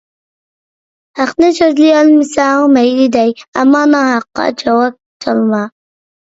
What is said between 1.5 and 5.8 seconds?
سۆزلىيەلمىسەڭ مەيلى دەي، ئەمما ناھەققە چاۋاك چالما!